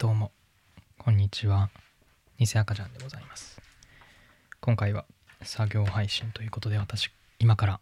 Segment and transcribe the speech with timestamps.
[0.00, 0.30] どうも。
[0.96, 1.70] こんにちは。
[2.38, 3.60] 偽赤ちゃんでございます。
[4.60, 5.04] 今回は
[5.42, 7.10] 作業配信ということで私
[7.40, 7.80] 今から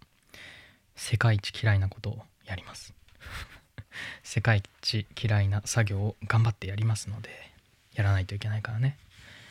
[0.95, 2.95] 世界一嫌いなことをやります。
[4.25, 7.53] 世界一嫌いな作業を頑張ってやりますので
[7.93, 8.97] やらないといけないからね。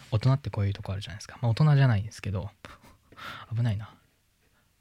[0.10, 1.38] 大人ってこういうとこあるじゃないですか。
[1.44, 2.50] まあ大人じゃないんですけど
[3.56, 3.94] 危ないな。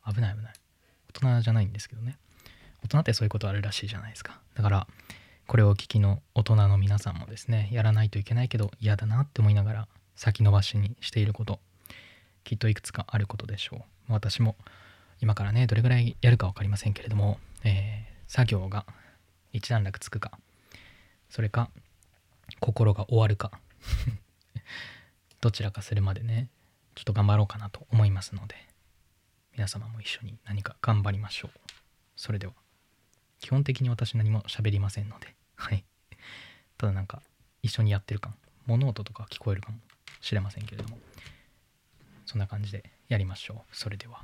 [0.06, 0.54] 危ない危ない。
[1.12, 2.16] 大人じゃないんですけどね。
[2.82, 4.40] 大人ってそういうことあるらしいじゃないですか。
[4.54, 4.86] だから
[5.46, 11.61] これをお聞きの大人の皆さんもですねやらないといけないけど嫌だなって思いながら先延ばしにしていること
[12.44, 13.76] きっといくつかあることでしょ
[14.08, 14.12] う。
[14.12, 14.57] 私も
[15.20, 18.84] 今からねどれぐらいやるか分かりませんけれども、えー、作業が
[19.53, 20.39] 一段落つくか
[21.30, 21.70] それか
[22.61, 23.53] 心が終わるか
[25.40, 26.48] どちらかするまでね
[26.95, 28.54] ちょっと頑張ろうかなと思いますので
[29.53, 31.61] 皆様も一緒に何か頑張りましょう。
[32.17, 32.64] それでは。
[33.44, 35.34] 基本的に私何も喋りませんので。
[35.56, 35.84] はい。
[36.78, 37.20] ただなんか
[37.62, 39.77] 一緒にやってる感物音とか聞こえるかも
[40.22, 40.97] しれませんけれども。
[42.25, 43.77] そんな感じでやりましょう。
[43.77, 44.22] それでは。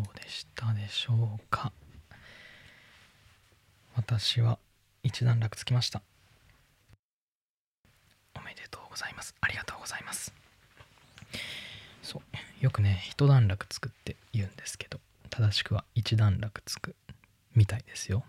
[0.00, 1.72] うでしたでしょうか。
[3.96, 4.58] 私は
[5.02, 6.02] 一段落つきました。
[8.34, 9.34] おめでとうございます。
[9.40, 10.32] ありがとうございます。
[12.02, 16.96] そうよくね一段落つくって言うんですけど正しくは一段落つく
[17.54, 18.24] みたいですよ。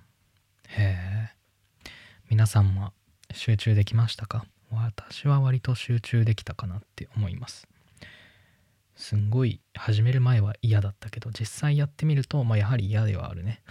[0.67, 1.91] へえ。
[2.29, 2.93] 皆さんも
[3.33, 4.45] 集中できましたか？
[4.71, 7.67] 私は割と集中できたかなって思います。
[9.01, 13.63] すんごい始める前は嫌だったけど実際やってみるとまあやはり嫌ではあるね。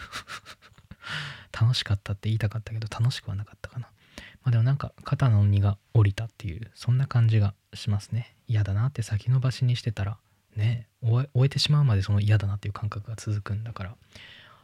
[1.58, 3.86] 楽しかったって言いたかったけど楽しくはなかったかな。
[4.42, 8.34] まあでもなんか肩の荷が下りたっていうそんな感じがしますね。
[8.48, 10.18] 嫌だなって先延ばしにしてたら
[10.56, 13.96] ね終えてしまうまでその嫌だなっていう感覚が続くんだから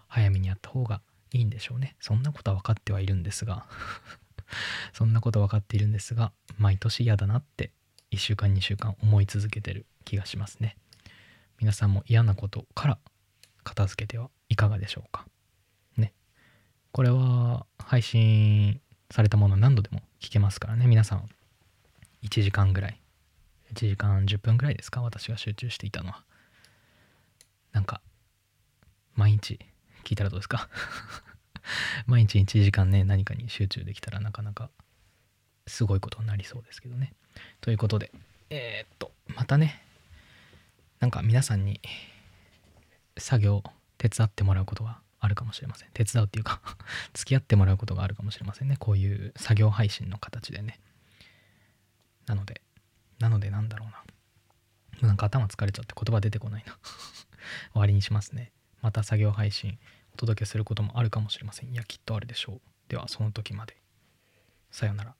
[0.09, 1.01] 早めにやった方が
[1.33, 1.95] いいんでしょうね。
[2.01, 3.67] そんなことは分かってはいるんですが。
[4.93, 7.71] そんなこと分かっているんですが毎年嫌だなって
[8.17, 10.77] 1週間2週間思い続けてる気がしますね。
[11.59, 12.99] 皆さんも嫌なことから
[13.63, 15.27] 片付けてはいかがでしょうか？
[15.99, 16.15] ね。
[16.93, 18.81] これは配信
[19.11, 20.87] されたもの何度でも聞けますからね。
[20.87, 21.29] 皆さん
[22.23, 23.01] 1時間ぐらい
[23.75, 25.03] 1時間10分ぐらいですか？
[25.03, 26.25] 私が集中していたのは。
[27.73, 28.01] なんか
[29.15, 29.59] 毎日
[30.05, 30.71] 聞いたらどうですか？
[32.07, 34.71] 毎日1時間ね何かに集中できたらなかなか
[35.67, 37.13] すごいことになりそうですけどね。
[37.61, 38.11] ということで
[38.51, 39.83] えー、っとまたね
[41.01, 41.81] なんか皆さんに
[43.19, 43.63] 作業
[43.99, 45.89] 手伝ってもらうことがあるかもしれません。
[45.93, 46.61] 手伝うっていうか
[47.15, 48.77] 付き合ってもらうことがあるかもしれませんね。
[48.77, 50.79] こういう作業配信の形でね。
[52.27, 52.63] なので
[53.19, 55.09] なのでなんだろうな。
[55.09, 56.79] なんか頭疲れちゃって言葉出てこないな。
[57.73, 58.53] 終わりにしますね。
[58.83, 59.79] また作業配信
[60.15, 61.73] お届けすることもあるかもしれません。
[61.73, 62.61] いやきっとあるでしょう。
[62.89, 63.77] ではその時まで。
[64.71, 65.15] さよなら。